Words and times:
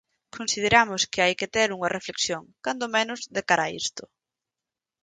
Consideramos 0.37 1.01
que 1.11 1.23
hai 1.23 1.33
que 1.39 1.51
ter 1.55 1.69
unha 1.77 1.93
reflexión, 1.97 2.43
cando 2.65 2.93
menos, 2.95 3.19
de 3.35 3.41
cara 3.49 3.63
a 3.67 3.71
isto. 3.83 4.03